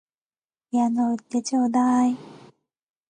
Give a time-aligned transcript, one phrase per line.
[0.71, 2.17] ピアノ売ってちょうだい